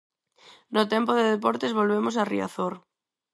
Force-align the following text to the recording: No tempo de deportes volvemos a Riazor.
No 0.75 0.81
tempo 0.93 1.11
de 1.17 1.29
deportes 1.33 1.75
volvemos 1.79 2.15
a 2.17 2.27
Riazor. 2.31 2.73